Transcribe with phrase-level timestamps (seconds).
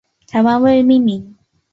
[0.25, 1.37] 台湾未命名。